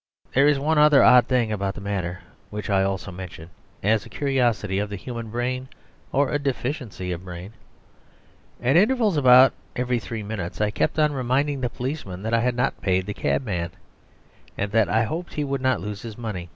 There 0.34 0.46
is 0.46 0.60
one 0.60 0.78
other 0.78 1.02
odd 1.02 1.26
thing 1.26 1.50
about 1.50 1.74
the 1.74 1.80
matter 1.80 2.20
which 2.50 2.70
I 2.70 2.84
also 2.84 3.10
mention 3.10 3.50
as 3.82 4.06
a 4.06 4.08
curiosity 4.08 4.78
of 4.78 4.88
the 4.90 4.94
human 4.94 5.28
brain 5.28 5.68
or 6.12 6.38
deficiency 6.38 7.10
of 7.10 7.24
brain. 7.24 7.52
At 8.62 8.76
intervals 8.76 9.16
of 9.16 9.24
about 9.24 9.54
every 9.74 9.98
three 9.98 10.22
minutes 10.22 10.60
I 10.60 10.70
kept 10.70 11.00
on 11.00 11.12
reminding 11.12 11.62
the 11.62 11.68
policeman 11.68 12.22
that 12.22 12.32
I 12.32 12.42
had 12.42 12.54
not 12.54 12.80
paid 12.80 13.06
the 13.06 13.14
cabman, 13.14 13.72
and 14.56 14.70
that 14.70 14.88
I 14.88 15.02
hoped 15.02 15.34
he 15.34 15.42
would 15.42 15.60
not 15.60 15.80
lose 15.80 16.02
his 16.02 16.16
money. 16.16 16.48